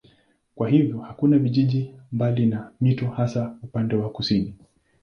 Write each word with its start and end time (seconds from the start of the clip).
Kwa 0.55 0.69
hiyo 0.69 0.99
hakuna 0.99 1.37
vijiji 1.37 1.95
mbali 2.11 2.45
na 2.45 2.71
mito 2.81 3.07
hasa 3.09 3.57
upande 3.63 3.95
wa 3.95 4.09
kusini. 4.09 4.55